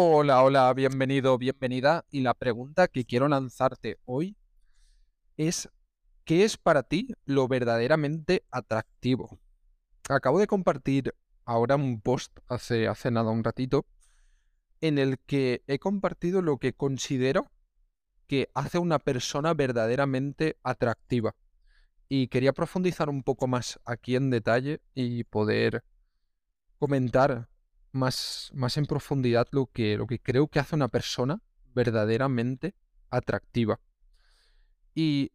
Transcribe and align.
Hola, 0.00 0.44
hola, 0.44 0.72
bienvenido, 0.74 1.36
bienvenida. 1.38 2.04
Y 2.12 2.20
la 2.20 2.32
pregunta 2.32 2.86
que 2.86 3.04
quiero 3.04 3.26
lanzarte 3.26 3.98
hoy 4.04 4.36
es, 5.36 5.68
¿qué 6.24 6.44
es 6.44 6.56
para 6.56 6.84
ti 6.84 7.08
lo 7.24 7.48
verdaderamente 7.48 8.44
atractivo? 8.52 9.40
Acabo 10.08 10.38
de 10.38 10.46
compartir 10.46 11.16
ahora 11.44 11.74
un 11.74 12.00
post 12.00 12.38
hace, 12.46 12.86
hace 12.86 13.10
nada, 13.10 13.32
un 13.32 13.42
ratito, 13.42 13.86
en 14.80 14.98
el 14.98 15.18
que 15.18 15.64
he 15.66 15.80
compartido 15.80 16.42
lo 16.42 16.58
que 16.58 16.74
considero 16.74 17.50
que 18.28 18.50
hace 18.54 18.78
una 18.78 19.00
persona 19.00 19.52
verdaderamente 19.52 20.58
atractiva. 20.62 21.34
Y 22.08 22.28
quería 22.28 22.52
profundizar 22.52 23.08
un 23.08 23.24
poco 23.24 23.48
más 23.48 23.80
aquí 23.84 24.14
en 24.14 24.30
detalle 24.30 24.80
y 24.94 25.24
poder 25.24 25.82
comentar 26.78 27.48
más, 27.98 28.50
más 28.54 28.76
en 28.76 28.86
profundidad 28.86 29.46
lo 29.50 29.66
que, 29.66 29.96
lo 29.96 30.06
que 30.06 30.18
creo 30.18 30.48
que 30.48 30.58
hace 30.58 30.76
una 30.76 30.88
persona 30.88 31.42
verdaderamente 31.74 32.74
atractiva. 33.10 33.80
Y 34.94 35.32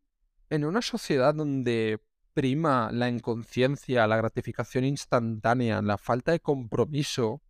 en 0.50 0.66
una 0.66 0.82
sociedad 0.82 1.34
donde 1.34 2.00
prima 2.34 2.92
la 2.92 3.10
inconsciencia, 3.10 4.08
la 4.08 4.18
gratificación 4.18 4.86
instantánea, 4.86 5.82
la 5.82 5.98
falta 5.98 6.32
de 6.32 6.40
compromiso 6.40 7.42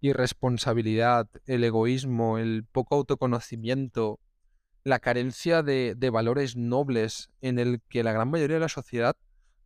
y 0.00 0.12
responsabilidad, 0.12 1.28
el 1.46 1.64
egoísmo, 1.64 2.38
el 2.38 2.64
poco 2.64 2.96
autoconocimiento, 2.96 4.20
la 4.84 4.98
carencia 4.98 5.62
de, 5.62 5.94
de 5.96 6.10
valores 6.10 6.56
nobles 6.56 7.30
en 7.40 7.58
el 7.58 7.80
que 7.88 8.02
la 8.02 8.12
gran 8.12 8.30
mayoría 8.30 8.56
de 8.56 8.60
la 8.60 8.68
sociedad 8.68 9.16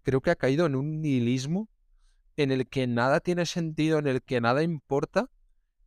creo 0.02 0.20
que 0.20 0.30
ha 0.30 0.36
caído 0.36 0.66
en 0.66 0.74
un 0.74 1.00
nihilismo 1.00 1.68
en 2.36 2.52
el 2.52 2.68
que 2.68 2.86
nada 2.86 3.20
tiene 3.20 3.46
sentido, 3.46 3.98
en 3.98 4.06
el 4.06 4.22
que 4.22 4.40
nada 4.40 4.62
importa 4.62 5.30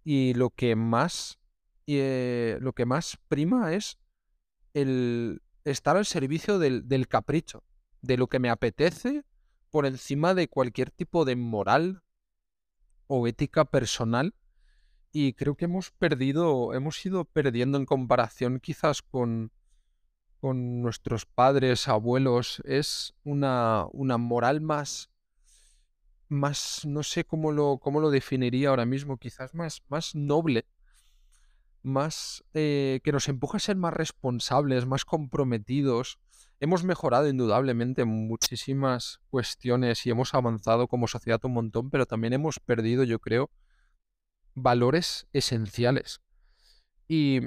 y 0.04 0.34
lo 0.34 0.50
que 0.50 0.76
más, 0.76 1.40
eh, 1.88 2.58
lo 2.62 2.74
que 2.74 2.86
más 2.86 3.18
prima 3.28 3.74
es 3.74 4.00
el 4.74 5.42
estar 5.64 5.98
al 5.98 6.06
servicio 6.06 6.60
del, 6.60 6.88
del 6.88 7.08
capricho, 7.08 7.64
de 8.02 8.18
lo 8.18 8.28
que 8.28 8.40
me 8.40 8.50
apetece 8.50 9.24
por 9.70 9.86
encima 9.86 10.34
de 10.34 10.48
cualquier 10.48 10.92
tipo 10.92 11.26
de 11.26 11.36
moral 11.36 12.04
o 13.08 13.28
ética 13.28 13.66
personal. 13.66 14.34
Y 15.12 15.34
creo 15.34 15.56
que 15.56 15.66
hemos 15.66 15.92
perdido, 15.92 16.74
hemos 16.74 17.04
ido 17.06 17.26
perdiendo 17.26 17.78
en 17.78 17.86
comparación 17.86 18.60
quizás 18.60 19.02
con, 19.02 19.52
con 20.40 20.82
nuestros 20.82 21.26
padres, 21.26 21.88
abuelos. 21.88 22.62
Es 22.66 23.16
una, 23.24 23.88
una 23.92 24.18
moral 24.18 24.62
más 24.62 25.10
más, 26.30 26.86
no 26.86 27.04
sé 27.04 27.26
cómo 27.26 27.52
lo, 27.52 27.80
cómo 27.80 28.00
lo 28.00 28.12
definiría 28.12 28.70
ahora 28.70 28.86
mismo, 28.86 29.18
quizás 29.18 29.54
más, 29.54 29.84
más 29.90 30.16
noble, 30.16 30.66
más 31.82 32.44
eh, 32.54 33.02
que 33.04 33.12
nos 33.12 33.28
empuja 33.28 33.58
a 33.58 33.60
ser 33.60 33.76
más 33.76 33.94
responsables, 33.94 34.86
más 34.86 35.06
comprometidos. 35.06 36.20
Hemos 36.60 36.84
mejorado 36.84 37.28
indudablemente 37.28 38.06
muchísimas 38.06 39.20
cuestiones 39.30 40.06
y 40.06 40.12
hemos 40.12 40.34
avanzado 40.34 40.88
como 40.88 41.08
sociedad 41.08 41.44
un 41.44 41.54
montón, 41.54 41.90
pero 41.90 42.06
también 42.06 42.34
hemos 42.34 42.60
perdido, 42.60 43.04
yo 43.04 43.20
creo, 43.20 43.50
valores 44.54 45.28
esenciales. 45.34 46.22
Y 47.08 47.42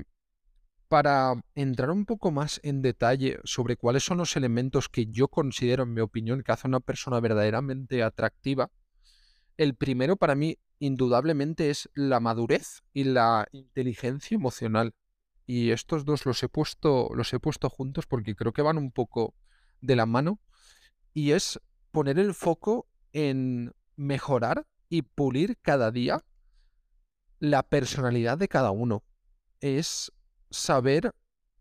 para 0.92 1.42
entrar 1.54 1.90
un 1.90 2.04
poco 2.04 2.30
más 2.32 2.60
en 2.62 2.82
detalle 2.82 3.38
sobre 3.44 3.78
cuáles 3.78 4.04
son 4.04 4.18
los 4.18 4.36
elementos 4.36 4.90
que 4.90 5.06
yo 5.06 5.28
considero, 5.28 5.84
en 5.84 5.94
mi 5.94 6.02
opinión, 6.02 6.42
que 6.42 6.52
hace 6.52 6.68
una 6.68 6.80
persona 6.80 7.18
verdaderamente 7.18 8.02
atractiva, 8.02 8.70
el 9.56 9.74
primero 9.74 10.16
para 10.16 10.34
mí, 10.34 10.58
indudablemente, 10.80 11.70
es 11.70 11.88
la 11.94 12.20
madurez 12.20 12.82
y 12.92 13.04
la 13.04 13.48
inteligencia 13.52 14.34
emocional. 14.34 14.92
Y 15.46 15.70
estos 15.70 16.04
dos 16.04 16.26
los 16.26 16.42
he 16.42 16.50
puesto, 16.50 17.08
los 17.14 17.32
he 17.32 17.40
puesto 17.40 17.70
juntos 17.70 18.04
porque 18.04 18.36
creo 18.36 18.52
que 18.52 18.60
van 18.60 18.76
un 18.76 18.92
poco 18.92 19.34
de 19.80 19.96
la 19.96 20.04
mano. 20.04 20.40
Y 21.14 21.30
es 21.30 21.58
poner 21.90 22.18
el 22.18 22.34
foco 22.34 22.86
en 23.14 23.72
mejorar 23.96 24.66
y 24.90 25.00
pulir 25.00 25.56
cada 25.62 25.90
día 25.90 26.22
la 27.38 27.62
personalidad 27.62 28.36
de 28.36 28.48
cada 28.48 28.72
uno. 28.72 29.02
Es 29.62 30.12
saber 30.52 31.12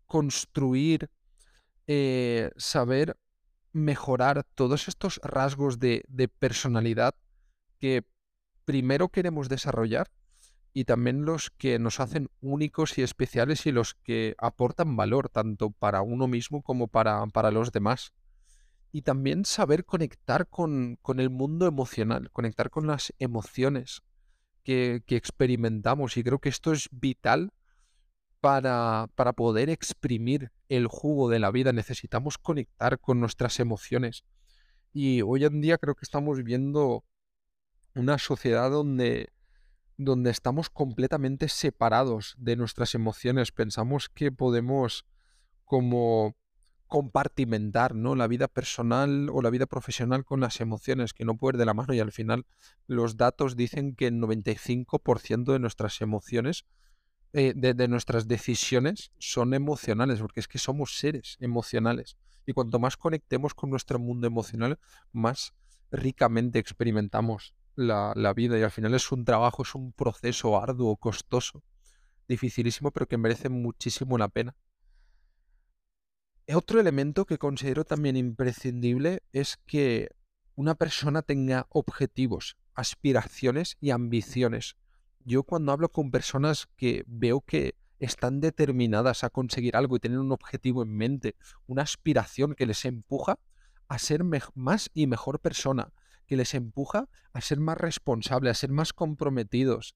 construir, 0.06 1.10
eh, 1.86 2.50
saber 2.56 3.16
mejorar 3.72 4.44
todos 4.54 4.88
estos 4.88 5.20
rasgos 5.22 5.78
de, 5.78 6.04
de 6.08 6.28
personalidad 6.28 7.14
que 7.78 8.04
primero 8.64 9.08
queremos 9.08 9.48
desarrollar 9.48 10.10
y 10.74 10.84
también 10.84 11.24
los 11.24 11.50
que 11.50 11.78
nos 11.78 12.00
hacen 12.00 12.30
únicos 12.40 12.96
y 12.98 13.02
especiales 13.02 13.66
y 13.66 13.72
los 13.72 13.94
que 13.94 14.34
aportan 14.38 14.96
valor 14.96 15.28
tanto 15.28 15.70
para 15.70 16.02
uno 16.02 16.26
mismo 16.28 16.62
como 16.62 16.88
para, 16.88 17.26
para 17.26 17.50
los 17.50 17.72
demás. 17.72 18.12
Y 18.90 19.02
también 19.02 19.44
saber 19.44 19.84
conectar 19.84 20.48
con, 20.48 20.98
con, 21.02 21.20
el 21.20 21.30
mundo 21.30 21.66
emocional, 21.66 22.30
conectar 22.30 22.70
con 22.70 22.86
las 22.86 23.12
emociones 23.18 24.02
que, 24.64 25.02
que 25.06 25.16
experimentamos. 25.16 26.16
Y 26.16 26.24
creo 26.24 26.38
que 26.38 26.50
esto 26.50 26.72
es 26.72 26.88
vital 26.90 27.52
para, 28.42 29.08
para 29.14 29.34
poder 29.34 29.70
exprimir 29.70 30.50
el 30.68 30.88
jugo 30.88 31.30
de 31.30 31.38
la 31.38 31.52
vida 31.52 31.72
necesitamos 31.72 32.38
conectar 32.38 32.98
con 32.98 33.20
nuestras 33.20 33.60
emociones. 33.60 34.24
Y 34.92 35.22
hoy 35.22 35.44
en 35.44 35.60
día 35.60 35.78
creo 35.78 35.94
que 35.94 36.04
estamos 36.04 36.42
viendo 36.42 37.04
una 37.94 38.18
sociedad 38.18 38.68
donde, 38.68 39.32
donde 39.96 40.30
estamos 40.30 40.70
completamente 40.70 41.48
separados 41.48 42.34
de 42.36 42.56
nuestras 42.56 42.96
emociones. 42.96 43.52
Pensamos 43.52 44.08
que 44.08 44.32
podemos 44.32 45.06
como 45.64 46.34
compartimentar 46.88 47.94
¿no? 47.94 48.16
la 48.16 48.26
vida 48.26 48.48
personal 48.48 49.28
o 49.32 49.40
la 49.40 49.50
vida 49.50 49.66
profesional 49.66 50.24
con 50.24 50.40
las 50.40 50.60
emociones, 50.60 51.12
que 51.14 51.24
no 51.24 51.36
puede 51.36 51.58
de 51.58 51.64
la 51.64 51.74
mano 51.74 51.94
y 51.94 52.00
al 52.00 52.10
final 52.10 52.44
los 52.88 53.16
datos 53.16 53.54
dicen 53.54 53.94
que 53.94 54.08
el 54.08 54.14
95% 54.14 55.52
de 55.52 55.60
nuestras 55.60 56.00
emociones 56.00 56.66
eh, 57.34 57.54
de, 57.56 57.88
nuestras 57.88 58.28
decisiones 58.28 59.10
son 59.18 59.54
emocionales, 59.54 60.20
porque 60.20 60.40
es 60.40 60.48
que 60.48 60.58
somos 60.58 60.98
seres 60.98 61.36
emocionales. 61.40 62.16
Y 62.46 62.52
cuanto 62.52 62.78
más 62.78 62.96
conectemos 62.96 63.54
con 63.54 63.70
nuestro 63.70 63.98
mundo 63.98 64.26
emocional, 64.26 64.78
más 65.12 65.54
ricamente 65.90 66.58
experimentamos 66.58 67.54
la, 67.74 68.12
la 68.16 68.34
vida. 68.34 68.58
Y 68.58 68.62
al 68.62 68.70
final 68.70 68.94
es 68.94 69.10
un 69.12 69.24
trabajo, 69.24 69.62
es 69.62 69.74
un 69.74 69.92
proceso 69.92 70.60
arduo, 70.60 70.96
costoso, 70.96 71.62
dificilísimo, 72.28 72.90
pero 72.90 73.06
que 73.06 73.16
merece 73.16 73.48
muchísimo 73.48 74.18
la 74.18 74.28
pena. 74.28 74.54
Otro 76.52 76.80
elemento 76.80 77.24
que 77.24 77.38
considero 77.38 77.84
también 77.84 78.16
imprescindible 78.16 79.22
es 79.32 79.58
que 79.66 80.10
una 80.54 80.74
persona 80.74 81.22
tenga 81.22 81.66
objetivos, 81.70 82.58
aspiraciones 82.74 83.76
y 83.80 83.90
ambiciones 83.90 84.76
yo 85.24 85.42
cuando 85.42 85.72
hablo 85.72 85.88
con 85.88 86.10
personas 86.10 86.68
que 86.76 87.04
veo 87.06 87.40
que 87.40 87.74
están 87.98 88.40
determinadas 88.40 89.24
a 89.24 89.30
conseguir 89.30 89.76
algo 89.76 89.96
y 89.96 90.00
tienen 90.00 90.18
un 90.18 90.32
objetivo 90.32 90.82
en 90.82 90.96
mente, 90.96 91.36
una 91.66 91.82
aspiración 91.82 92.54
que 92.54 92.66
les 92.66 92.84
empuja 92.84 93.38
a 93.88 93.98
ser 93.98 94.24
más 94.54 94.90
y 94.94 95.06
mejor 95.06 95.40
persona, 95.40 95.92
que 96.26 96.36
les 96.36 96.54
empuja 96.54 97.08
a 97.32 97.40
ser 97.40 97.60
más 97.60 97.78
responsable, 97.78 98.50
a 98.50 98.54
ser 98.54 98.70
más 98.70 98.92
comprometidos. 98.92 99.94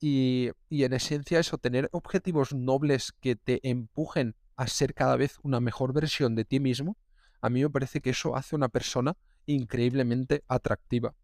Y, 0.00 0.50
y 0.68 0.84
en 0.84 0.92
esencia 0.92 1.40
eso, 1.40 1.58
tener 1.58 1.88
objetivos 1.92 2.54
nobles 2.54 3.12
que 3.20 3.36
te 3.36 3.66
empujen 3.68 4.34
a 4.56 4.66
ser 4.66 4.92
cada 4.92 5.16
vez 5.16 5.38
una 5.42 5.60
mejor 5.60 5.92
versión 5.92 6.34
de 6.34 6.44
ti 6.44 6.60
mismo, 6.60 6.96
a 7.40 7.48
mí 7.48 7.62
me 7.62 7.70
parece 7.70 8.00
que 8.00 8.10
eso 8.10 8.36
hace 8.36 8.56
una 8.56 8.68
persona 8.68 9.16
increíblemente 9.46 10.44
atractiva. 10.48 11.14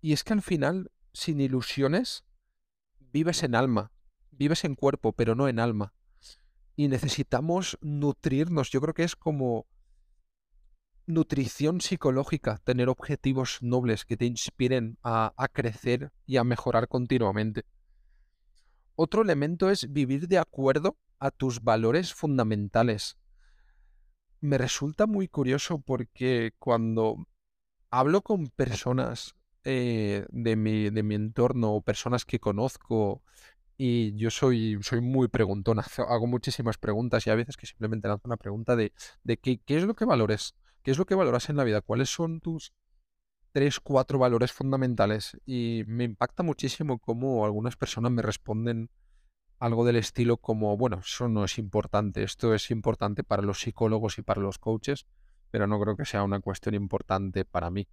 Y 0.00 0.12
es 0.12 0.24
que 0.24 0.32
al 0.32 0.42
final, 0.42 0.90
sin 1.12 1.40
ilusiones, 1.40 2.24
vives 3.12 3.42
en 3.42 3.54
alma, 3.54 3.92
vives 4.30 4.64
en 4.64 4.74
cuerpo, 4.74 5.12
pero 5.12 5.34
no 5.34 5.48
en 5.48 5.58
alma. 5.58 5.94
Y 6.74 6.88
necesitamos 6.88 7.78
nutrirnos. 7.82 8.70
Yo 8.70 8.80
creo 8.80 8.94
que 8.94 9.04
es 9.04 9.14
como 9.14 9.66
nutrición 11.06 11.80
psicológica, 11.80 12.58
tener 12.64 12.88
objetivos 12.88 13.58
nobles 13.60 14.04
que 14.04 14.16
te 14.16 14.24
inspiren 14.24 14.98
a, 15.02 15.34
a, 15.36 15.48
crecer 15.48 16.12
y 16.26 16.36
a 16.36 16.44
mejorar 16.44 16.88
continuamente. 16.88 17.64
Otro 18.94 19.22
elemento 19.22 19.68
es 19.68 19.92
vivir 19.92 20.28
de 20.28 20.38
acuerdo 20.38 20.96
a 21.18 21.30
tus 21.30 21.62
valores 21.62 22.14
fundamentales. 22.14 23.18
Me 24.40 24.58
resulta 24.58 25.06
muy 25.06 25.28
curioso 25.28 25.80
porque 25.80 26.52
cuando 26.58 27.16
hablo 27.90 28.22
con 28.22 28.48
personas 28.48 29.34
eh, 29.64 30.26
de, 30.30 30.56
mi, 30.56 30.90
de 30.90 31.02
mi 31.02 31.14
entorno 31.14 31.72
o 31.74 31.82
personas 31.82 32.24
que 32.24 32.40
conozco 32.40 33.22
y 33.76 34.14
yo 34.16 34.30
soy, 34.30 34.78
soy 34.82 35.00
muy 35.00 35.28
preguntón, 35.28 35.78
hago 36.08 36.26
muchísimas 36.26 36.78
preguntas 36.78 37.26
y 37.26 37.30
a 37.30 37.34
veces 37.34 37.56
que 37.56 37.66
simplemente 37.66 38.08
lanzo 38.08 38.28
una 38.28 38.36
pregunta 38.36 38.76
de, 38.76 38.92
de 39.24 39.36
qué, 39.38 39.60
qué 39.64 39.78
es 39.78 39.84
lo 39.84 39.94
que 39.94 40.04
valores, 40.04 40.54
qué 40.82 40.90
es 40.90 40.98
lo 40.98 41.06
que 41.06 41.14
valoras 41.14 41.48
en 41.48 41.56
la 41.56 41.64
vida, 41.64 41.80
cuáles 41.80 42.10
son 42.10 42.40
tus 42.40 42.72
tres, 43.52 43.80
cuatro 43.80 44.18
valores 44.18 44.52
fundamentales 44.52 45.36
y 45.44 45.84
me 45.86 46.04
impacta 46.04 46.42
muchísimo 46.42 46.98
cómo 46.98 47.44
algunas 47.44 47.76
personas 47.76 48.10
me 48.12 48.22
responden 48.22 48.90
algo 49.58 49.84
del 49.84 49.96
estilo 49.96 50.38
como, 50.38 50.76
bueno, 50.76 50.98
eso 50.98 51.28
no 51.28 51.44
es 51.44 51.58
importante, 51.58 52.24
esto 52.24 52.54
es 52.54 52.70
importante 52.70 53.22
para 53.22 53.42
los 53.42 53.60
psicólogos 53.60 54.18
y 54.18 54.22
para 54.22 54.40
los 54.40 54.58
coaches, 54.58 55.06
pero 55.50 55.66
no 55.66 55.80
creo 55.80 55.96
que 55.96 56.04
sea 56.04 56.24
una 56.24 56.40
cuestión 56.40 56.74
importante 56.74 57.44
para 57.44 57.70
mí. 57.70 57.86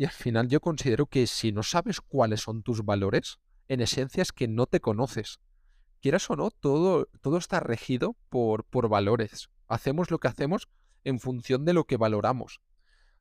Y 0.00 0.04
al 0.06 0.12
final 0.12 0.48
yo 0.48 0.62
considero 0.62 1.04
que 1.04 1.26
si 1.26 1.52
no 1.52 1.62
sabes 1.62 2.00
cuáles 2.00 2.40
son 2.40 2.62
tus 2.62 2.86
valores, 2.86 3.38
en 3.68 3.82
esencia 3.82 4.22
es 4.22 4.32
que 4.32 4.48
no 4.48 4.64
te 4.64 4.80
conoces. 4.80 5.40
Quieras 6.00 6.30
o 6.30 6.36
no, 6.36 6.50
todo, 6.50 7.10
todo 7.20 7.36
está 7.36 7.60
regido 7.60 8.16
por, 8.30 8.64
por 8.64 8.88
valores. 8.88 9.50
Hacemos 9.68 10.10
lo 10.10 10.16
que 10.16 10.28
hacemos 10.28 10.70
en 11.04 11.20
función 11.20 11.66
de 11.66 11.74
lo 11.74 11.84
que 11.84 11.98
valoramos. 11.98 12.62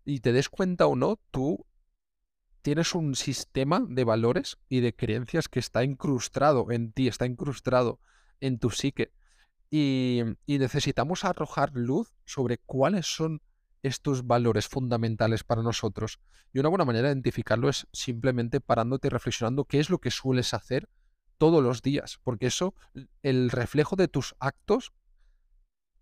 Y 0.05 0.21
te 0.21 0.31
des 0.31 0.47
cuenta 0.47 0.87
o 0.87 0.95
no, 0.95 1.19
tú 1.31 1.65
tienes 2.61 2.95
un 2.95 3.15
sistema 3.15 3.85
de 3.85 4.05
valores 4.05 4.57
y 4.69 4.79
de 4.79 4.95
creencias 4.95 5.49
que 5.49 5.59
está 5.59 5.83
incrustado 5.83 6.71
en 6.71 6.93
ti, 6.93 7.09
está 7.09 7.25
incrustado 7.25 7.99
en 8.39 8.57
tu 8.57 8.69
psique. 8.69 9.11
Y, 9.69 10.21
necesitamos 10.47 11.25
arrojar 11.25 11.71
luz 11.73 12.13
sobre 12.23 12.57
cuáles 12.57 13.05
son 13.05 13.41
estos 13.83 14.27
valores 14.27 14.67
fundamentales 14.67 15.43
para 15.43 15.63
nosotros. 15.63 16.19
Y 16.53 16.59
una 16.59 16.69
buena 16.69 16.85
manera 16.85 17.07
de 17.07 17.13
identificarlo 17.13 17.69
es 17.69 17.87
simplemente 17.91 18.61
parándote 18.61 19.07
y 19.07 19.09
reflexionando 19.09 19.65
qué 19.65 19.79
es 19.79 19.89
lo 19.89 19.99
que 19.99 20.11
sueles 20.11 20.53
hacer 20.53 20.89
todos 21.37 21.63
los 21.63 21.81
días, 21.81 22.19
porque 22.23 22.47
eso, 22.47 22.75
el 23.23 23.49
reflejo 23.49 23.95
de 23.95 24.09
tus 24.09 24.35
actos 24.39 24.91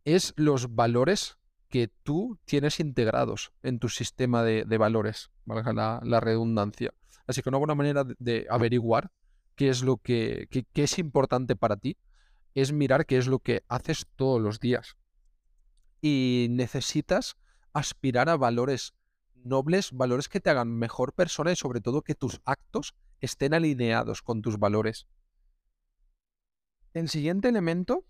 es 0.03 0.33
los 0.35 0.74
valores 0.74 1.38
que 1.69 1.91
tú 2.03 2.39
tienes 2.45 2.79
integrados 2.79 3.51
en 3.62 3.77
tu 3.77 3.89
sistema 3.89 4.44
de, 4.44 4.77
valores, 4.77 5.30
valga 5.45 6.01
la, 6.01 6.19
redundancia. 6.19 6.94
Así 7.27 7.41
que 7.41 7.50
una 7.50 7.59
buena 7.59 7.75
manera 7.75 8.03
de, 8.18 8.47
averiguar 8.50 9.12
qué 9.56 9.69
es 9.69 9.83
lo 9.83 9.97
que 9.97 10.47
es 10.73 10.97
importante 10.97 11.56
para 11.56 11.77
ti 11.77 11.97
es 12.56 12.73
mirar 12.73 13.06
qué 13.06 13.18
es 13.18 13.27
lo 13.27 13.38
que 13.38 13.63
haces 13.68 14.07
todos 14.15 14.41
los 14.41 14.59
días. 14.59 14.97
Y 16.01 16.47
necesitas 16.50 17.38
aspirar 17.79 18.29
a 18.29 18.38
valores 18.38 18.94
nobles, 19.35 19.91
valores 19.91 20.29
que 20.29 20.39
te 20.39 20.50
hagan 20.50 20.74
mejor 20.74 21.13
persona 21.13 21.51
y 21.51 21.56
sobre 21.56 21.81
todo 21.81 22.01
que 22.01 22.15
tus 22.15 22.41
actos 22.45 22.95
estén 23.19 23.53
alineados 23.53 24.21
con 24.21 24.41
tus 24.41 24.57
valores. 24.59 25.07
El 26.94 27.09
siguiente 27.09 27.47
elemento 27.47 28.06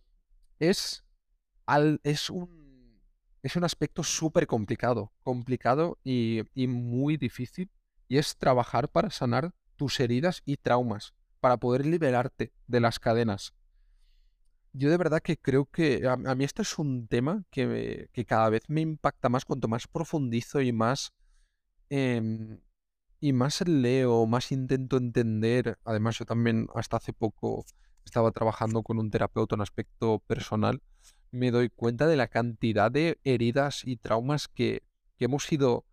es, 0.60 1.04
al, 1.66 2.00
es 2.04 2.30
un 2.30 2.68
es 3.48 3.56
un 3.56 3.64
aspecto 3.64 4.04
súper 4.04 4.46
complicado, 4.46 5.14
complicado 5.24 6.00
y, 6.04 6.44
muy 6.68 7.16
difícil, 7.16 7.72
y 8.10 8.18
es 8.18 8.36
trabajar 8.36 8.90
para 8.90 9.10
sanar 9.10 9.54
tus 9.78 10.00
heridas 10.02 10.42
y 10.44 10.58
traumas, 10.58 11.14
para 11.40 11.58
poder 11.58 11.86
liberarte 11.86 12.52
de 12.68 12.80
las 12.82 13.00
cadenas. 13.00 13.54
Yo 14.78 14.90
de 14.92 14.98
verdad 14.98 15.22
que 15.22 15.38
creo 15.38 15.66
que 15.66 16.08
a, 16.08 16.16
mí 16.18 16.44
este 16.44 16.62
es 16.62 16.78
un 16.78 17.08
tema 17.08 17.44
que, 17.50 18.10
cada 18.28 18.50
vez 18.50 18.64
me 18.68 18.82
impacta 18.82 19.30
más 19.30 19.46
cuanto 19.46 19.68
más 19.68 19.88
profundizo 19.88 20.62
y 20.62 20.72
más, 20.72 21.14
em, 21.90 22.60
y 23.20 23.34
más 23.34 23.68
leo, 23.68 24.26
más 24.28 24.52
intento 24.52 24.98
entender. 24.98 25.80
Además, 25.84 26.20
yo 26.20 26.26
también 26.26 26.68
hasta 26.76 26.98
hace 26.98 27.14
poco 27.14 27.66
estaba 28.06 28.32
trabajando 28.32 28.84
con 28.84 29.00
un 29.00 29.10
terapeuta 29.10 29.56
en 29.56 29.62
aspecto 29.62 30.20
personal 30.28 30.82
me 31.32 31.52
doy 31.52 31.70
cuenta 31.70 32.08
de 32.08 32.18
la 32.18 32.28
cantidad 32.28 32.92
de 32.92 33.20
heridas 33.24 33.82
y 33.86 33.98
traumas 33.98 34.48
que, 34.48 34.84
hemos 35.20 35.52
ido 35.52 35.84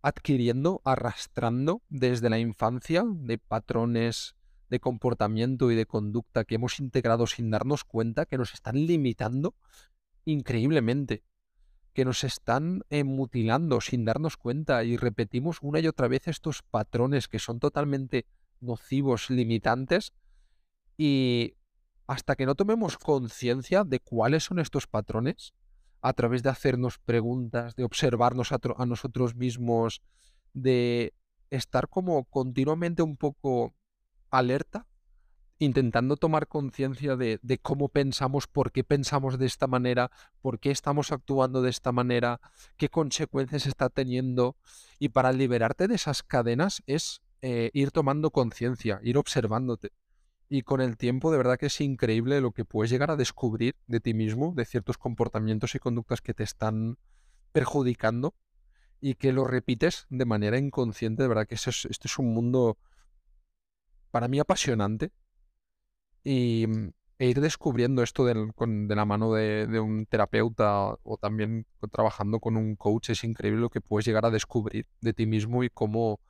adquiriendo, 0.00 0.80
arrastrando 0.84 1.82
desde 1.88 2.30
la 2.30 2.38
infancia, 2.38 3.02
de 3.04 3.38
patrones 3.38 4.36
de 4.70 4.80
comportamiento 4.80 5.70
y 5.70 5.76
de 5.76 5.86
conducta 5.86 6.44
que 6.44 6.56
hemos 6.56 6.80
integrado 6.80 7.26
sin 7.26 7.50
darnos 7.50 7.84
cuenta, 7.84 8.26
que 8.26 8.38
nos 8.38 8.54
están 8.54 8.86
limitando 8.86 9.54
increíblemente, 10.24 11.24
que 11.94 12.04
nos 12.04 12.22
están 12.24 12.82
mutilando 13.04 13.80
sin 13.80 14.04
darnos 14.04 14.36
cuenta 14.36 14.84
y 14.84 14.96
repetimos 14.96 15.58
una 15.62 15.80
y 15.80 15.86
otra 15.86 16.08
vez 16.08 16.28
estos 16.28 16.62
patrones 16.62 17.28
que 17.28 17.38
son 17.38 17.58
totalmente 17.58 18.26
nocivos, 18.60 19.30
limitantes, 19.30 20.12
y 20.96 21.54
hasta 22.06 22.36
que 22.36 22.46
no 22.46 22.54
tomemos 22.54 22.98
conciencia 22.98 23.84
de 23.84 24.00
cuáles 24.00 24.44
son 24.44 24.58
estos 24.58 24.86
patrones, 24.86 25.54
a 26.00 26.12
través 26.12 26.42
de 26.42 26.50
hacernos 26.50 26.98
preguntas, 26.98 27.74
de 27.74 27.84
observarnos 27.84 28.52
a, 28.52 28.86
nosotros 28.86 29.34
mismos, 29.34 30.02
de 30.54 31.14
estar 31.50 31.88
como 31.88 32.24
continuamente 32.24 33.02
un 33.02 33.16
poco 33.16 33.74
alerta, 34.30 34.86
intentando 35.58 36.16
tomar 36.16 36.46
conciencia 36.46 37.16
de, 37.16 37.40
cómo 37.62 37.88
pensamos, 37.88 38.46
por 38.46 38.70
qué 38.70 38.84
pensamos 38.84 39.38
de 39.38 39.46
esta 39.46 39.66
manera, 39.66 40.10
por 40.40 40.60
qué 40.60 40.70
estamos 40.70 41.10
actuando 41.10 41.62
de 41.62 41.70
esta 41.70 41.92
manera, 41.92 42.40
qué 42.76 42.88
consecuencias 42.88 43.66
está 43.66 43.88
teniendo. 43.88 44.56
Y 44.98 45.10
para 45.10 45.32
liberarte 45.32 45.88
de 45.88 45.96
esas 45.96 46.22
cadenas 46.22 46.82
es 46.86 47.22
eh, 47.42 47.70
ir 47.72 47.90
tomando 47.90 48.30
conciencia, 48.30 49.00
ir 49.02 49.18
observándote. 49.18 49.92
Y 50.48 50.62
con 50.62 50.80
el 50.80 50.96
tiempo, 50.96 51.30
de 51.30 51.38
verdad 51.38 51.58
que 51.58 51.66
es 51.66 51.80
increíble 51.80 52.40
lo 52.40 52.52
que 52.52 52.64
puedes 52.64 52.90
llegar 52.90 53.10
a 53.10 53.16
descubrir 53.16 53.76
de 53.86 54.00
ti 54.00 54.14
mismo, 54.14 54.54
de 54.54 54.64
ciertos 54.64 54.96
comportamientos 54.96 55.74
y 55.74 55.78
conductas 55.78 56.22
que 56.22 56.32
te 56.32 56.42
están 56.42 56.96
perjudicando 57.52 58.34
y 59.00 59.14
que 59.14 59.32
lo 59.32 59.44
repites 59.44 60.06
de 60.08 60.24
manera 60.24 60.58
inconsciente. 60.58 61.22
De 61.22 61.28
verdad 61.28 61.46
que 61.46 61.54
este 61.54 61.70
es, 61.70 62.18
un 62.18 62.32
mundo 62.32 62.78
para 64.10 64.28
mí 64.28 64.38
apasionante. 64.38 65.12
Y 66.24 66.66
mm, 66.66 66.92
e 67.18 67.26
ir 67.28 67.40
descubriendo 67.40 68.02
esto 68.02 68.24
de, 68.24 68.34
de 68.34 68.94
la 68.96 69.04
mano 69.04 69.32
de, 69.32 69.80
un 69.80 70.06
terapeuta 70.06 70.94
o 71.02 71.16
también 71.20 71.66
trabajando 71.90 72.38
con 72.38 72.56
un 72.56 72.76
coach 72.76 73.10
es 73.10 73.24
increíble 73.24 73.60
lo 73.60 73.70
que 73.70 73.80
puedes 73.80 74.06
llegar 74.06 74.24
a 74.24 74.30
descubrir 74.30 74.86
de 75.00 75.12
ti 75.12 75.26
mismo 75.26 75.64
y 75.64 75.70
cómo, 75.70 76.20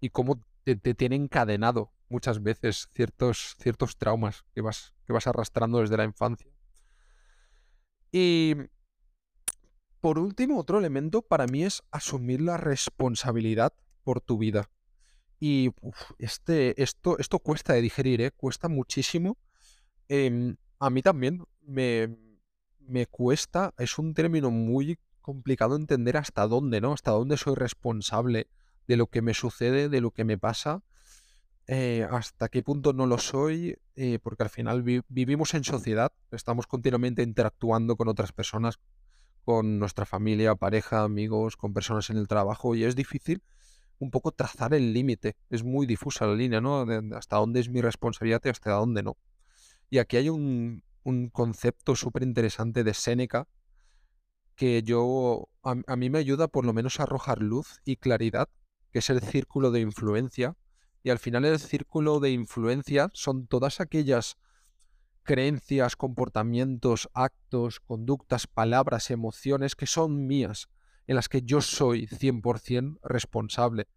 y 0.00 0.10
cómo 0.10 0.40
te, 0.62 0.76
te 0.76 0.94
tiene 0.94 1.16
encadenado 1.16 1.92
muchas 2.08 2.42
veces 2.42 2.88
ciertos, 2.94 3.56
ciertos 3.58 3.96
traumas 3.96 4.44
que 4.54 4.60
vas, 4.60 4.94
que 5.06 5.12
vas 5.12 5.26
arrastrando 5.26 5.80
desde 5.80 5.96
la 5.96 6.04
infancia. 6.04 6.50
Y 8.12 8.54
por 10.00 10.20
último, 10.20 10.58
otro 10.60 10.78
elemento 10.78 11.22
para 11.22 11.46
mí 11.46 11.64
es 11.64 11.82
asumir 11.90 12.40
la 12.40 12.56
responsabilidad 12.56 13.72
por 14.04 14.20
tu 14.20 14.38
vida. 14.38 14.70
Y 15.40 15.70
este, 16.18 16.80
esto, 16.82 17.18
esto 17.18 17.38
cuesta 17.38 17.72
de 17.72 17.82
digerir, 17.82 18.20
¿eh? 18.20 18.30
cuesta 18.30 18.68
muchísimo. 18.68 19.36
Em, 20.08 20.56
a 20.78 20.90
mí 20.90 21.02
también 21.02 21.44
me, 21.62 22.16
me 22.80 23.06
cuesta, 23.06 23.74
es 23.78 23.98
un 23.98 24.14
término 24.14 24.50
muy 24.50 24.98
complicado 25.20 25.76
entender 25.76 26.16
hasta 26.16 26.46
dónde, 26.46 26.80
¿no? 26.80 26.92
Hasta 26.92 27.10
dónde 27.10 27.36
soy 27.36 27.54
responsable 27.54 28.48
de 28.86 28.96
lo 28.96 29.06
que 29.06 29.22
me 29.22 29.34
sucede, 29.34 29.88
de 29.88 30.00
lo 30.00 30.10
que 30.10 30.24
me 30.24 30.38
pasa 30.38 30.82
eh, 31.70 32.08
hasta 32.10 32.48
qué 32.48 32.62
punto 32.62 32.94
no 32.94 33.04
lo 33.04 33.18
soy, 33.18 33.76
eh, 33.94 34.18
porque 34.22 34.42
al 34.42 34.48
final 34.48 34.82
vivimos 34.82 35.52
en 35.52 35.64
sociedad, 35.64 36.10
estamos 36.30 36.66
continuamente 36.66 37.22
interactuando 37.22 37.96
con 37.96 38.08
otras 38.08 38.32
personas, 38.32 38.78
con 39.44 39.78
nuestra 39.78 40.06
familia, 40.06 40.54
pareja, 40.54 41.02
amigos, 41.02 41.58
con 41.58 41.74
personas 41.74 42.08
en 42.08 42.16
el 42.16 42.26
trabajo, 42.26 42.74
y 42.74 42.84
es 42.84 42.96
difícil 42.96 43.42
un 43.98 44.10
poco 44.10 44.32
trazar 44.32 44.74
el 44.74 44.92
límite, 44.92 45.36
es 45.50 45.64
muy 45.64 45.86
difusa 45.86 46.26
la 46.26 46.34
línea, 46.34 46.60
¿no? 46.60 46.86
hasta 47.16 47.36
dónde 47.36 47.60
es 47.60 47.68
mi 47.68 47.80
responsabilidad 47.80 48.40
y 48.44 48.48
hasta 48.48 48.72
dónde 48.72 49.02
no. 49.02 49.16
Y 49.90 49.98
aquí 49.98 50.16
hay 50.16 50.28
un, 50.28 50.82
un 51.02 51.28
concepto 51.30 51.96
súper 51.96 52.22
interesante 52.22 52.84
de 52.84 52.94
Séneca 52.94 53.48
que 54.54 54.82
yo, 54.82 55.48
a, 55.62 55.76
a 55.86 55.96
mí 55.96 56.10
me 56.10 56.18
ayuda 56.18 56.48
por 56.48 56.64
lo 56.64 56.72
menos 56.72 56.98
a 56.98 57.04
arrojar 57.04 57.40
luz 57.40 57.80
y 57.84 57.96
claridad, 57.96 58.48
que 58.92 58.98
es 59.00 59.10
el 59.10 59.20
círculo 59.20 59.70
de 59.70 59.80
influencia 59.80 60.56
y 61.02 61.10
al 61.10 61.18
final 61.18 61.44
el 61.44 61.58
círculo 61.58 62.20
de 62.20 62.30
influencia 62.30 63.10
son 63.12 63.46
todas 63.46 63.80
aquellas 63.80 64.36
creencias, 65.22 65.96
comportamientos, 65.96 67.08
actos, 67.12 67.80
conductas, 67.80 68.46
palabras, 68.46 69.10
emociones 69.10 69.74
que 69.76 69.86
son 69.86 70.26
mías, 70.26 70.68
en 71.08 71.16
las 71.16 71.28
que 71.28 71.42
yo 71.42 71.60
soy 71.60 72.06
100% 72.06 73.00
responsable. 73.02 73.88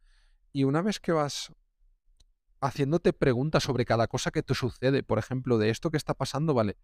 Y 0.52 0.64
una 0.64 0.82
vez 0.82 1.00
que 1.00 1.12
vas 1.12 1.52
haciéndote 2.62 3.12
preguntas 3.14 3.64
sobre 3.64 3.86
cada 3.86 4.08
cosa 4.08 4.32
que 4.32 4.42
te 4.42 4.56
sucede, 4.56 5.04
por 5.04 5.20
ejemplo, 5.20 5.58
de 5.58 5.70
esto 5.70 5.92
que 5.92 5.98
está 5.98 6.14
pasando, 6.14 6.54
vale, 6.54 6.78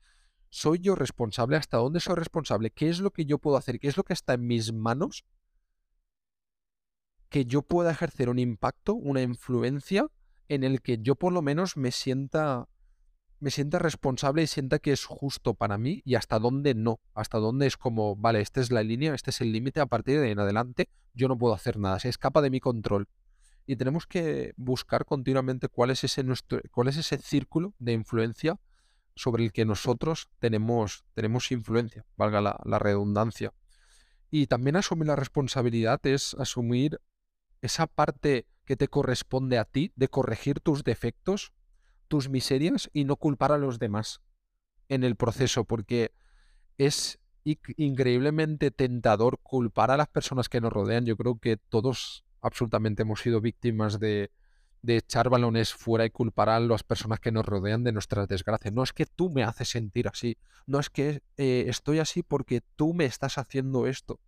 ¿soy 0.50 0.80
yo 0.80 0.96
responsable? 0.96 1.56
¿Hasta 1.56 1.78
dónde 1.78 2.02
soy 2.02 2.16
responsable? 2.16 2.72
¿Qué 2.72 2.90
es 2.90 3.00
lo 3.00 3.12
que 3.12 3.26
yo 3.26 3.40
puedo 3.40 3.58
hacer? 3.58 3.80
¿Qué 3.80 3.88
es 3.88 3.96
lo 3.96 4.04
que 4.04 4.14
está 4.14 4.34
en 4.34 4.46
mis 4.46 4.74
manos 4.74 5.26
que 7.30 7.46
yo 7.46 7.62
pueda 7.62 7.92
ejercer 7.92 8.30
un 8.30 8.40
impacto, 8.40 8.94
una 8.94 9.22
influencia 9.22 10.08
en 10.50 10.64
el 10.64 10.82
que 10.82 10.98
yo 11.00 11.16
por 11.16 11.34
lo 11.34 11.42
menos 11.42 11.78
me 11.78 11.92
sienta 11.92 12.68
me 13.40 13.52
sienta 13.52 13.80
responsable 13.80 14.44
y 14.44 14.48
sienta 14.48 14.80
que 14.80 14.92
es 14.92 15.06
justo 15.06 15.54
para 15.54 15.78
mí 15.78 16.02
y 16.06 16.16
hasta 16.16 16.40
dónde 16.40 16.74
no, 16.74 17.00
hasta 17.14 17.38
dónde 17.38 17.68
es 17.68 17.78
como, 17.78 18.16
vale, 18.16 18.42
esta 18.42 18.62
es 18.62 18.72
la 18.72 18.84
línea, 18.84 19.14
este 19.14 19.30
es 19.30 19.42
el 19.42 19.52
límite, 19.52 19.80
a 19.80 19.86
partir 19.86 20.20
de 20.20 20.32
en 20.32 20.40
adelante 20.40 20.90
yo 21.14 21.28
no 21.28 21.38
puedo 21.38 21.54
hacer 21.54 21.78
nada, 21.78 22.00
se 22.00 22.10
escapa 22.10 22.42
de 22.42 22.50
mi 22.50 22.60
control. 22.60 23.08
Y 23.66 23.76
tenemos 23.76 24.08
que 24.08 24.54
buscar 24.56 25.06
continuamente 25.06 25.68
cuál 25.68 25.90
es 25.90 26.04
ese 26.04 26.24
nuestro, 26.24 26.62
cuál 26.72 26.88
es 26.88 26.98
ese 26.98 27.18
círculo 27.18 27.74
de 27.80 27.94
influencia 27.94 28.60
sobre 29.16 29.44
el 29.44 29.52
que 29.52 29.66
nosotros 29.66 30.30
tenemos, 30.40 31.06
tenemos 31.14 31.52
influencia, 31.52 32.06
valga 32.16 32.40
la, 32.40 32.60
la 32.64 32.80
redundancia. 32.80 33.54
Y 34.30 34.48
también 34.48 34.76
asumir 34.76 35.08
la 35.08 35.16
responsabilidad 35.16 36.00
es 36.06 36.36
asumir 36.36 37.02
esa 37.62 37.88
parte 37.88 38.46
que 38.66 38.76
te 38.76 38.88
corresponde 38.88 39.58
a 39.58 39.66
ti 39.66 39.92
de 39.96 40.08
corregir 40.08 40.60
tus 40.60 40.84
defectos, 40.84 41.54
tus 42.08 42.30
miserias 42.30 42.90
y 42.94 43.06
no 43.06 43.16
culpar 43.16 43.52
a 43.52 43.58
los 43.58 43.80
demás 43.80 44.22
en 44.90 45.04
el 45.04 45.16
proceso, 45.16 45.66
porque 45.66 46.12
es 46.78 47.20
increíblemente 47.44 48.72
tentador 48.72 49.40
culpar 49.40 49.92
a 49.92 49.98
las 49.98 50.08
personas 50.08 50.50
que 50.50 50.62
nos 50.62 50.74
rodean. 50.74 51.06
Yo 51.06 51.16
creo 51.16 51.40
que 51.40 51.58
todos 51.58 52.26
absolutamente 52.42 53.04
hemos 53.04 53.22
sido 53.22 53.42
víctimas 53.42 54.00
de, 54.00 54.32
de 54.82 54.98
echar 54.98 55.30
balones 55.30 55.74
fuera 55.74 56.06
y 56.06 56.10
culpar 56.10 56.50
a 56.50 56.60
las 56.60 56.84
personas 56.84 57.20
que 57.20 57.32
nos 57.32 57.46
rodean 57.46 57.84
de 57.84 57.92
nuestras 57.92 58.28
desgracias. 58.28 58.74
No 58.74 58.84
es 58.84 58.94
que 58.94 59.06
tú 59.06 59.30
me 59.30 59.44
haces 59.44 59.70
sentir 59.70 60.08
así, 60.08 60.38
no 60.66 60.80
es 60.80 60.90
que 60.90 61.22
eh, 61.38 61.66
estoy 61.68 62.00
así 62.00 62.24
porque 62.24 62.62
tú 62.76 62.94
me 62.94 63.06
estás 63.06 63.38
haciendo 63.38 63.88
esto. 63.88 64.20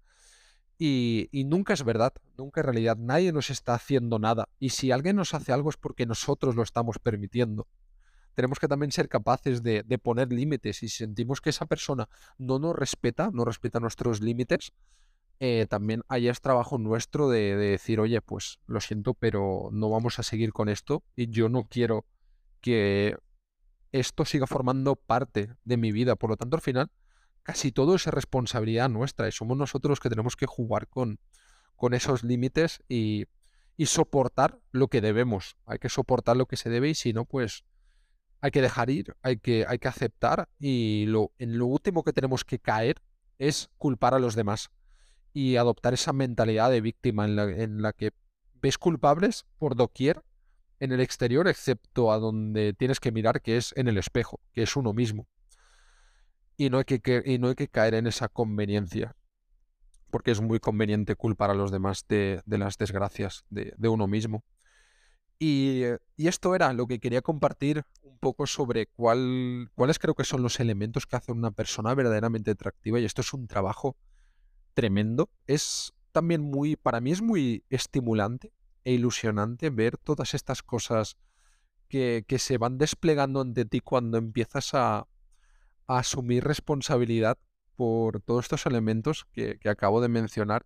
Y, 0.81 1.29
nunca 1.45 1.73
es 1.73 1.83
verdad, 1.83 2.13
nunca 2.37 2.61
en 2.61 2.65
realidad 2.65 2.95
nadie 2.97 3.33
nos 3.33 3.49
está 3.49 3.73
haciendo 3.73 4.17
nada. 4.17 4.47
Y 4.59 4.69
si 4.69 4.91
alguien 4.91 5.17
nos 5.17 5.33
hace 5.33 5.51
algo 5.51 5.69
es 5.69 5.75
porque 5.75 6.05
nosotros 6.05 6.55
lo 6.55 6.63
estamos 6.63 6.97
permitiendo 6.99 7.67
tenemos 8.35 8.59
que 8.59 8.69
también 8.69 8.93
ser 8.93 9.09
capaces 9.09 9.63
de, 9.63 9.83
poner 10.01 10.31
límites 10.31 10.81
y 10.81 10.87
si 10.87 10.99
sentimos 10.99 11.41
que 11.41 11.49
esa 11.49 11.65
persona 11.65 12.07
no 12.37 12.57
nos 12.57 12.73
respeta, 12.73 13.31
no 13.33 13.43
respeta 13.43 13.81
nuestros 13.81 14.21
límites, 14.21 14.71
eh, 15.41 15.67
también 15.69 16.03
ahí 16.07 16.29
es 16.29 16.39
trabajo 16.39 16.77
nuestro 16.77 17.27
de, 17.27 17.57
decir, 17.57 17.99
oye, 17.99 18.21
pues 18.21 18.59
lo 18.65 18.79
siento, 18.79 19.13
pero 19.13 19.67
no 19.73 19.89
vamos 19.89 20.19
a 20.19 20.23
seguir 20.23 20.53
con 20.53 20.69
esto 20.69 21.03
y 21.17 21.29
yo 21.29 21.49
no 21.49 21.65
quiero 21.65 22.05
que 22.61 23.17
esto 23.91 24.23
siga 24.23 24.47
formando 24.47 24.95
parte 24.95 25.53
de 25.65 25.75
mi 25.75 25.91
vida. 25.91 26.15
Por 26.15 26.29
lo 26.29 26.37
tanto, 26.37 26.55
al 26.55 26.61
final, 26.61 26.89
casi 27.43 27.71
todo 27.71 27.95
es 27.95 28.05
responsabilidad 28.05 28.89
nuestra 28.89 29.27
y 29.27 29.31
somos 29.31 29.57
nosotros 29.57 29.91
los 29.91 29.99
que 29.99 30.09
tenemos 30.09 30.35
que 30.35 30.45
jugar 30.45 30.87
con, 30.87 31.19
con 31.75 31.93
esos 31.93 32.23
límites 32.23 32.83
y, 32.87 33.25
y 33.77 33.85
soportar 33.85 34.59
lo 34.71 34.87
que 34.87 35.01
debemos. 35.01 35.57
Hay 35.65 35.79
que 35.79 35.89
soportar 35.89 36.37
lo 36.37 36.45
que 36.45 36.57
se 36.57 36.69
debe 36.69 36.89
y 36.89 36.95
si 36.95 37.13
no, 37.13 37.25
pues 37.25 37.63
hay 38.41 38.51
que 38.51 38.61
dejar 38.61 38.89
ir, 38.89 39.15
hay 39.21 39.37
que, 39.37 39.65
hay 39.67 39.79
que 39.79 39.87
aceptar 39.87 40.49
y 40.59 41.05
lo, 41.07 41.31
en 41.39 41.57
lo 41.57 41.65
último 41.65 42.03
que 42.03 42.13
tenemos 42.13 42.43
que 42.43 42.59
caer 42.59 43.01
es 43.37 43.69
culpar 43.77 44.13
a 44.13 44.19
los 44.19 44.35
demás 44.35 44.69
y 45.33 45.55
adoptar 45.55 45.93
esa 45.93 46.13
mentalidad 46.13 46.69
de 46.71 46.81
víctima 46.81 47.25
en 47.25 47.35
la, 47.35 47.43
en 47.43 47.81
la 47.81 47.93
que 47.93 48.11
ves 48.61 48.77
culpables 48.77 49.45
por 49.57 49.75
doquier 49.75 50.23
en 50.79 50.91
el 50.91 51.01
exterior, 51.01 51.47
excepto 51.47 52.11
a 52.11 52.19
donde 52.19 52.73
tienes 52.73 52.99
que 52.99 53.11
mirar, 53.11 53.41
que 53.41 53.57
es 53.57 53.73
en 53.75 53.87
el 53.87 53.97
espejo, 53.97 54.39
que 54.53 54.63
es 54.63 54.75
uno 54.75 54.93
mismo. 54.93 55.27
Y 56.59 56.69
no 56.69 56.79
hay 56.79 56.83
que, 56.83 57.23
y 57.25 57.37
no 57.37 57.47
hay 57.47 57.55
que 57.55 57.69
caer 57.69 57.93
en 57.93 58.05
esa 58.05 58.27
conveniencia, 58.27 59.15
porque 60.11 60.31
es 60.31 60.41
muy 60.41 60.59
conveniente 60.59 61.15
culpar 61.15 61.51
a 61.51 61.53
los 61.53 61.71
demás 61.71 62.03
de, 62.09 62.43
las 62.47 62.77
desgracias 62.77 63.45
de, 63.49 63.73
uno 63.87 64.07
mismo. 64.07 64.43
Y, 65.39 65.83
y, 66.17 66.27
esto 66.27 66.55
era 66.55 66.73
lo 66.73 66.85
que 66.85 66.99
quería 66.99 67.21
compartir 67.21 67.85
poco 68.19 68.45
sobre 68.45 68.87
cuál, 68.87 69.71
cuáles 69.73 69.99
creo 69.99 70.15
que 70.15 70.25
son 70.25 70.43
los 70.43 70.59
elementos 70.59 71.05
que 71.05 71.15
hacen 71.15 71.37
una 71.37 71.51
persona 71.51 71.93
verdaderamente 71.93 72.51
atractiva 72.51 72.99
y 72.99 73.05
esto 73.05 73.21
es 73.21 73.33
un 73.33 73.47
trabajo 73.47 73.95
tremendo. 74.73 75.29
Es 75.47 75.93
también 76.11 76.41
muy, 76.41 76.75
para 76.75 76.99
mí 76.99 77.13
es 77.13 77.21
muy 77.21 77.63
estimulante 77.69 78.51
e 78.83 78.91
ilusionante 78.91 79.69
ver 79.69 79.95
todas 79.95 80.33
estas 80.33 80.61
cosas 80.61 81.15
que, 81.87 82.25
que 82.27 82.37
se 82.37 82.57
van 82.57 82.77
desplegando 82.77 83.39
ante 83.39 83.63
ti 83.63 83.79
cuando 83.79 84.17
empiezas 84.17 84.73
a, 84.73 85.07
asumir 85.97 86.43
responsabilidad 86.43 87.37
por 87.75 88.21
todos 88.21 88.45
estos 88.45 88.65
elementos 88.65 89.25
que, 89.31 89.57
que, 89.57 89.69
acabo 89.69 90.01
de 90.01 90.09
mencionar 90.09 90.65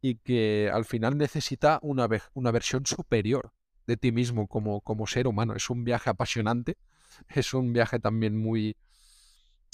y 0.00 0.16
que 0.16 0.70
al 0.72 0.84
final 0.84 1.18
necesita 1.18 1.78
una, 1.82 2.08
una 2.34 2.50
versión 2.50 2.86
superior 2.86 3.52
de 3.86 3.96
ti 3.96 4.12
mismo 4.12 4.46
como, 4.46 4.80
como 4.80 5.06
ser 5.06 5.26
humano. 5.26 5.54
Es 5.54 5.70
un 5.70 5.84
viaje 5.84 6.10
apasionante, 6.10 6.76
es 7.28 7.54
un 7.54 7.72
viaje 7.72 7.98
también 7.98 8.36
muy, 8.36 8.76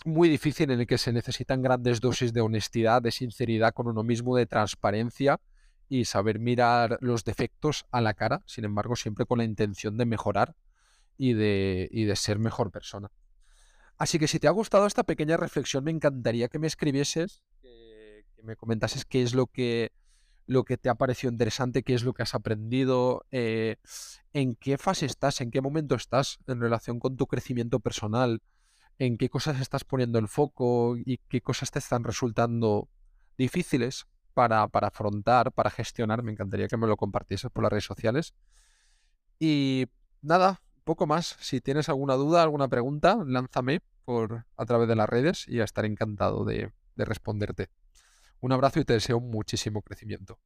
muy 0.04 0.28
difícil 0.28 0.70
en 0.70 0.80
el 0.80 0.86
que 0.86 0.98
se 0.98 1.12
necesitan 1.12 1.62
grandes 1.62 2.00
dosis 2.00 2.32
de 2.32 2.40
honestidad, 2.40 3.02
de 3.02 3.10
sinceridad 3.10 3.72
con 3.72 3.86
uno 3.86 4.02
mismo, 4.02 4.36
de 4.36 4.46
transparencia 4.46 5.40
y 5.88 6.04
saber 6.04 6.38
mirar 6.38 6.98
los 7.00 7.24
defectos 7.24 7.84
a 7.90 8.00
la 8.00 8.14
cara, 8.14 8.42
sin 8.46 8.64
embargo, 8.64 8.96
siempre 8.96 9.26
con 9.26 9.38
la 9.38 9.44
intención 9.44 9.96
de 9.96 10.06
mejorar 10.06 10.54
y 11.18 11.34
de, 11.34 11.88
y 11.90 12.04
de 12.04 12.16
ser 12.16 12.38
mejor 12.38 12.70
persona. 12.70 13.10
Así 14.00 14.18
que 14.18 14.28
si 14.28 14.38
te 14.38 14.48
ha 14.48 14.50
gustado 14.50 14.86
esta 14.86 15.04
pequeña 15.04 15.36
reflexión, 15.36 15.84
me 15.84 15.90
encantaría 15.90 16.48
que 16.48 16.58
me 16.58 16.66
escribieses, 16.66 17.42
que 17.60 18.42
me 18.42 18.56
comentases 18.56 19.04
qué 19.04 19.20
es 19.20 19.34
lo 19.34 19.46
que 19.46 19.92
lo 20.46 20.64
que 20.64 20.78
te 20.78 20.88
ha 20.88 20.94
parecido 20.94 21.30
interesante, 21.30 21.82
qué 21.82 21.92
es 21.92 22.02
lo 22.02 22.14
que 22.14 22.22
has 22.22 22.34
aprendido, 22.34 23.26
eh, 23.30 23.76
en 24.32 24.54
qué 24.54 24.78
fase 24.78 25.04
estás, 25.04 25.42
en 25.42 25.50
qué 25.50 25.60
momento 25.60 25.96
estás 25.96 26.38
en 26.46 26.62
relación 26.62 26.98
con 26.98 27.18
tu 27.18 27.26
crecimiento 27.26 27.78
personal, 27.78 28.40
en 28.98 29.18
qué 29.18 29.28
cosas 29.28 29.60
estás 29.60 29.84
poniendo 29.84 30.18
el 30.18 30.28
foco 30.28 30.96
y 30.96 31.18
qué 31.28 31.42
cosas 31.42 31.70
te 31.70 31.78
están 31.78 32.02
resultando 32.02 32.88
difíciles 33.36 34.06
para, 34.32 34.66
para 34.68 34.88
afrontar, 34.88 35.52
para 35.52 35.68
gestionar. 35.68 36.22
Me 36.22 36.32
encantaría 36.32 36.68
que 36.68 36.78
me 36.78 36.86
lo 36.86 36.96
compartieses 36.96 37.50
por 37.50 37.64
las 37.64 37.70
redes 37.70 37.84
sociales. 37.84 38.32
Y 39.38 39.88
nada, 40.22 40.62
poco 40.84 41.06
más. 41.06 41.36
Si 41.38 41.60
tienes 41.60 41.90
alguna 41.90 42.14
duda, 42.14 42.42
alguna 42.42 42.66
pregunta, 42.66 43.18
lánzame 43.26 43.82
por, 44.04 44.46
a 44.56 44.66
través 44.66 44.88
de 44.88 44.96
las 44.96 45.08
redes 45.08 45.46
y 45.48 45.60
estaré 45.60 45.88
encantado 45.88 46.44
de 46.44 46.72
responderte. 46.96 47.68
Un 48.40 48.52
abrazo 48.52 48.80
y 48.80 48.84
te 48.84 48.94
deseo 48.94 49.20
muchísimo 49.20 49.82
crecimiento. 49.82 50.38